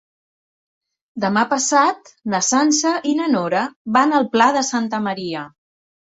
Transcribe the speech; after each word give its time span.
Demà 1.25 1.41
passat 1.49 2.09
na 2.33 2.39
Sança 2.47 2.93
i 3.09 3.11
na 3.19 3.27
Nora 3.33 3.61
van 3.97 4.15
al 4.21 4.25
Pla 4.37 4.47
de 4.57 4.63
Santa 4.71 5.01
Maria. 5.09 5.45